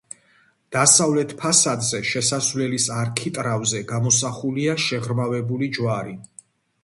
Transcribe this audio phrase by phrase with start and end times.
[0.75, 6.17] დასავლეთ ფასადზე შესასვლელის არქიტრავზე გამოსახულია შეღრმავებული ჯვარი.